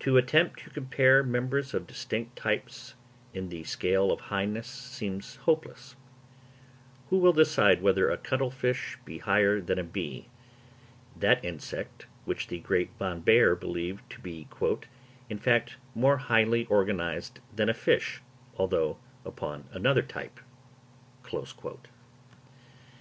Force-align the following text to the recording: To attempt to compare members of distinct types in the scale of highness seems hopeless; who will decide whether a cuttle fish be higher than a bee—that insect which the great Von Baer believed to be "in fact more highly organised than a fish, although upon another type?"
To 0.00 0.16
attempt 0.16 0.64
to 0.64 0.70
compare 0.70 1.22
members 1.22 1.74
of 1.74 1.86
distinct 1.86 2.34
types 2.34 2.94
in 3.32 3.50
the 3.50 3.62
scale 3.62 4.10
of 4.10 4.22
highness 4.22 4.66
seems 4.66 5.36
hopeless; 5.36 5.94
who 7.08 7.18
will 7.18 7.32
decide 7.32 7.80
whether 7.80 8.10
a 8.10 8.16
cuttle 8.16 8.50
fish 8.50 8.98
be 9.04 9.18
higher 9.18 9.60
than 9.60 9.78
a 9.78 9.84
bee—that 9.84 11.44
insect 11.44 12.06
which 12.24 12.48
the 12.48 12.58
great 12.58 12.90
Von 12.98 13.20
Baer 13.20 13.54
believed 13.54 14.02
to 14.10 14.18
be 14.20 14.48
"in 15.30 15.38
fact 15.38 15.76
more 15.94 16.16
highly 16.16 16.66
organised 16.66 17.38
than 17.54 17.68
a 17.68 17.74
fish, 17.74 18.20
although 18.58 18.98
upon 19.24 19.68
another 19.72 20.02
type?" 20.02 20.40